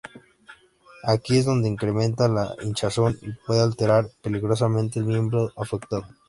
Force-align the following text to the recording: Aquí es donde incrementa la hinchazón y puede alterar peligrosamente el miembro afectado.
Aquí 1.03 1.37
es 1.37 1.45
donde 1.45 1.67
incrementa 1.69 2.27
la 2.27 2.55
hinchazón 2.63 3.19
y 3.21 3.33
puede 3.45 3.61
alterar 3.61 4.09
peligrosamente 4.23 4.97
el 4.97 5.05
miembro 5.05 5.53
afectado. 5.55 6.07